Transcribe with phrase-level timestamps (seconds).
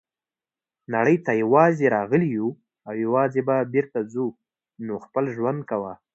[0.93, 2.57] نړۍ ته یوازي راغلي یوو
[2.87, 4.25] او یوازي به بیرته ځو
[4.85, 5.93] نو خپل ژوند کوه.